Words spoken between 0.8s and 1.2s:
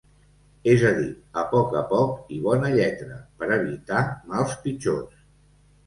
a dir,